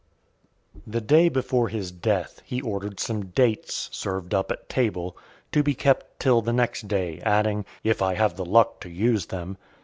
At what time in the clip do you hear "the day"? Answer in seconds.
0.93-1.29